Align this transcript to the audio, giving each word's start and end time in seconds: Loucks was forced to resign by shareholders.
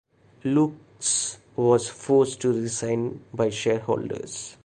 Loucks 0.45 1.37
was 1.55 1.87
forced 1.87 2.41
to 2.41 2.51
resign 2.51 3.23
by 3.35 3.51
shareholders. 3.51 4.57